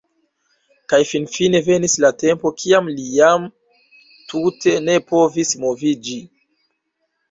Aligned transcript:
Kaj 0.93 0.99
finfine 1.09 1.61
venis 1.67 1.99
la 2.07 2.11
tempo, 2.25 2.53
kiam 2.63 2.91
li 2.97 3.07
jam 3.19 3.47
tute 4.35 4.77
ne 4.91 5.01
povis 5.15 5.57
moviĝi. 5.65 6.23